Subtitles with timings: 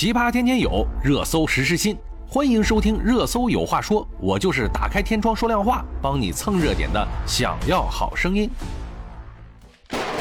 [0.00, 1.94] 奇葩天天有，热搜时时新，
[2.26, 7.06] 欢迎收听《热搜有话说》，我就是打开天窗说亮话，帮你蹭热点的。
[7.26, 8.48] 想要好声音，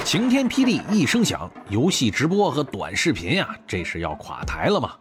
[0.03, 4.91] 晴天霹雳一声响，游戏直播和短视频呀，这是要垮台了吗？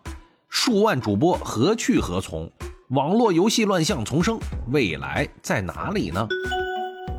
[0.49, 2.49] 数万主播何去何从？
[2.91, 4.39] 网络游戏乱象丛生，
[4.71, 6.25] 未来在哪里呢？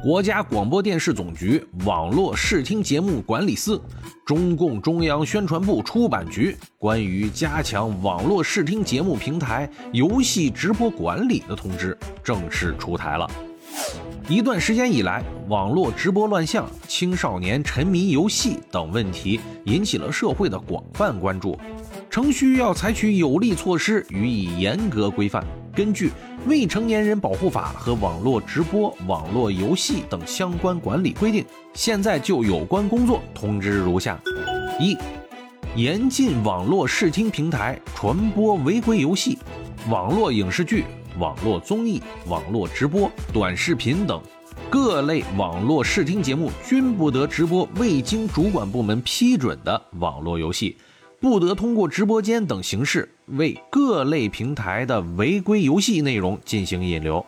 [0.02, 3.82] 国家广播电视总局网络视听节目管理司、
[4.26, 13.30] 中共中央宣传部出版局关于加强网络视听节目平台游戏直播管理的通知正式出台了。
[14.30, 21.60] 一段时间以来，网络直播乱象、青少年沉迷游戏等问题引起了社会的广泛关注。
[22.10, 25.46] 程序要采取有力措施予以严格规范。
[25.80, 26.10] 根据
[26.46, 34.22] 《未成年人保护法》和网络直播、网络游戏等相关管理规定，现在就有关工作通知如下：
[34.78, 34.98] 一、
[35.78, 39.38] 严禁网络视听平台传播违规游戏、
[39.90, 40.84] 网络影视剧、
[41.18, 44.22] 网络综艺、网络直播、短视频等
[44.70, 50.76] 各类网络视听节目，均不得直播未经主管部门批准的网络游戏。
[51.22, 57.26] 不得通过直播间等形式为各类平台的违规游戏内容进行引流。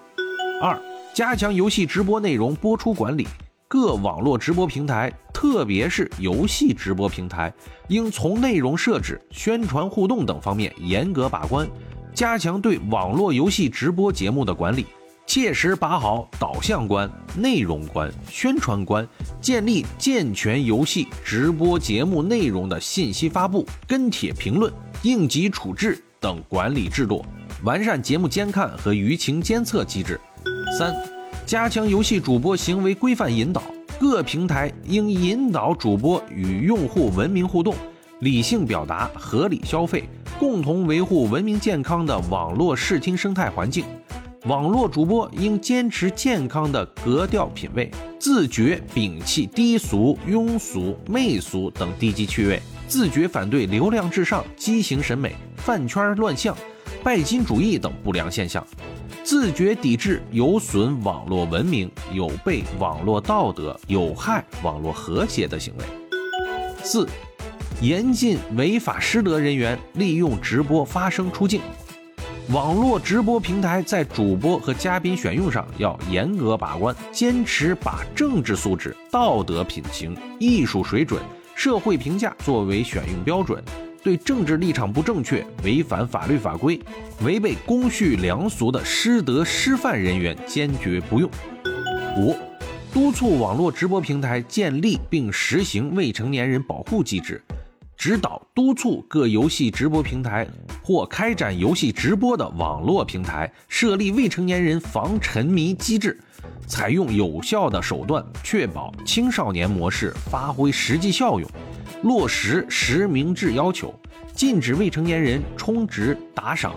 [0.62, 0.80] 二、
[1.14, 3.28] 加强游戏直播内容播出管理，
[3.68, 7.54] 各网络直播平台，特别是游戏直播平台，
[7.88, 11.68] 应从内容设置、宣传互动等方面严格把关，
[12.14, 14.86] 加强对网络游戏直播节目的管理。
[15.28, 19.08] 切实把好导向关、内容关、宣传关，
[19.40, 27.26] 建立健全游戏直播节目内容的信息发布、跟帖评论、应急处置等管理制度，
[27.64, 30.20] 完善节目监看和舆情监测机制。
[30.78, 30.96] 三、
[31.44, 33.64] 加强游戏主播行为规范引导，
[34.00, 37.74] 各平台应引导主播与用户文明互动、
[38.20, 40.04] 理性表达、合理消费，
[40.38, 43.84] 共同维护文明健康的网络视听生态环境。
[44.46, 47.90] 网络主播应坚持健康的格调品味，
[48.20, 56.54] 自觉摒弃低俗、庸俗、媚俗等低级趣味，自觉反对流量至上、畸形审美、饭圈乱象、
[57.02, 58.68] 拜金主义等不良现象，
[59.24, 65.86] 自觉抵制有损网络文明、有悖网络道德、有害网络和谐的行为。
[66.84, 67.08] 四、
[67.80, 71.62] 严禁违法失德人员利用直播发声出镜。
[72.50, 81.22] 网络直播平台在主播和嘉宾选用上要严格把关，坚持把政治素质、道德品行、艺术水准、
[81.56, 83.64] 社会评价作为选用标准，
[84.02, 86.80] 对政治立场不正确、违反法律法规、
[87.24, 91.30] 违背公序良俗的师德师范人员坚决不用。
[92.18, 92.36] 五、
[92.92, 97.42] 督促网络直播平台建立并实行未成年人保护机制。
[97.96, 100.48] 指导督促各游戏直播平台
[100.82, 106.20] 或开展游戏直播的网络平台设立未成年人防沉迷机制，
[106.68, 111.50] 采用有效的手段，确保青少年模式发挥实际效用，
[112.04, 113.94] 落实实名制要求，
[114.34, 116.74] 禁止未成年人充值打赏，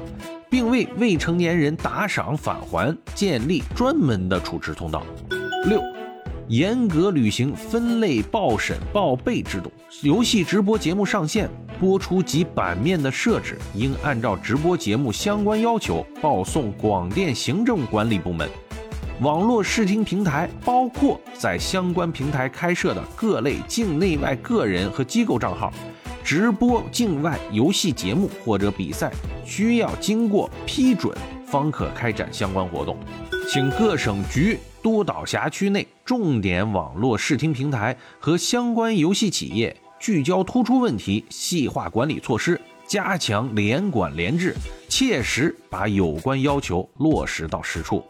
[0.50, 5.02] 并为未成年人打赏返还建立专门的处置通道。
[5.66, 5.80] 六。
[6.46, 11.48] 严格履行分类报审报备制度，游戏直播节目上线、
[11.80, 18.46] 播出及版面的设置，应按照直播节目相关要求报送广电行政管理部门。
[19.20, 25.72] 网络视听平台，包括在相关平台开设的各类境内外个人和机构账号，
[26.24, 29.12] 直播境外游戏节目或者比赛，
[29.44, 31.16] 需要经过批准
[31.46, 32.96] 方可开展相关活动。
[33.48, 34.58] 请各省局。
[34.82, 44.54] 督导辖区内重点网络视听平台和相关游戏企业，聚焦突出问题，细化管理措施，加强联管联治，
[44.86, 48.04] 切实把有关要求落实到实处。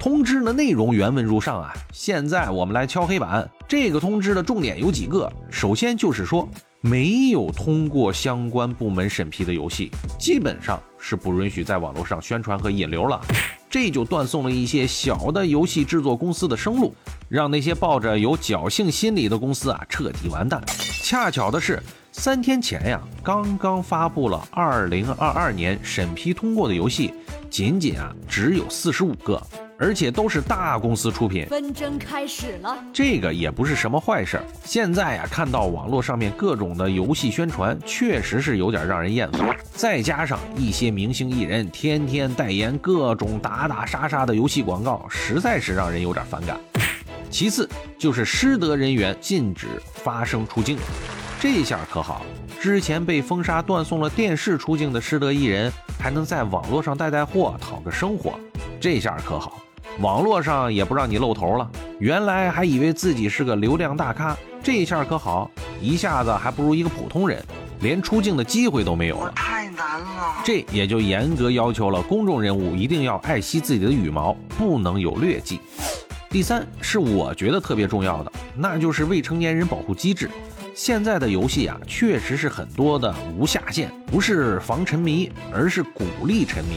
[0.00, 3.46] 通知的内容原文如上啊，现在我们来敲黑板。
[3.68, 6.48] 这个通知的重点有几个，首先就是说，
[6.80, 13.20] 没有通过相关部门审批的游戏，基本上是不允许在网络上宣传和引流了。
[13.68, 16.94] 这就断送了一些小的游戏制作公司的生路，
[17.28, 20.64] 让那些抱着有侥幸心理的公司啊彻底完蛋。
[21.04, 21.78] 恰巧的是，
[22.10, 27.12] 三天前呀，刚刚发布了二零二二年审批通过的游戏，
[27.50, 29.38] 仅仅啊只有四十五个。
[29.80, 32.76] 而且都是大公司出品，纷争开始了。
[32.92, 34.38] 这个也不是什么坏事。
[34.62, 39.56] 现在呀，看到网络上面各种的游戏宣传，确实是有点让人厌烦。
[39.72, 46.60] 再加上一些明星艺人天天代言各种打打杀杀的游戏广告，实在是让人有点反感。
[47.30, 47.66] 其次
[47.98, 50.76] 就是失德人员禁止发声出镜。
[51.40, 52.26] 这下可好，
[52.60, 58.38] 之前被封杀断送了电视出镜的失德艺人，还能在网络上带带货，讨个生活。
[58.78, 59.58] 这下可好，
[59.98, 61.70] 网络上也不让你露头了。
[61.98, 65.50] 原来还以为自己是个流量大咖，这下可好，
[65.80, 67.44] 一下子还不如一个普通人，
[67.80, 69.32] 连出镜的机会都没有了。
[69.34, 70.36] 太难了。
[70.44, 75.60] 这也就严格要求了公众人物一定要爱惜自己的羽毛，不能有劣迹。
[76.30, 80.30] 第三是我觉得特别重要的，那就是未成年人保护机制。
[80.74, 86.76] 现在的游戏啊，确实是很多的无下限，不是防沉迷，而是鼓励沉迷。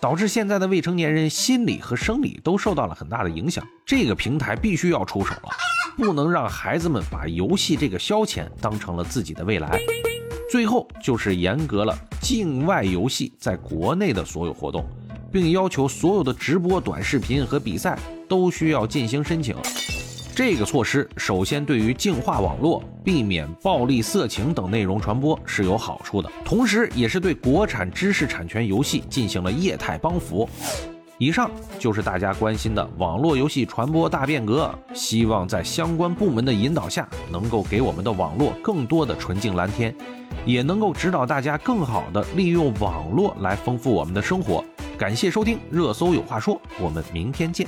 [0.00, 3.66] 导致现在的未成年人心理和生理都受到了很大的影响。
[3.84, 5.50] 这个平台必须要出手了，
[5.96, 9.78] 不能让孩子们把游戏这个消遣当成了自己的未来。
[10.50, 14.86] 最后就是严格了境外游戏在国内的所有活动，
[15.32, 19.56] 并要求所有的直播、短视频和比赛都需要进行申请。
[20.36, 30.46] 这个措施首先对于净化网络、避免暴力、色情等内容传播是有好处的，同时也是对国产知识产权游戏进行了业态帮扶。
[31.16, 39.96] 以上就是大家关心的网络游戏传播大变革，希望在相关部门的引导下，能够给我们的网络更多的纯净蓝天，
[40.44, 44.62] 也能够指导大家更好的利用网络来丰富我们的生活。
[44.98, 47.66] 感谢收听热搜有话说，我们明天见。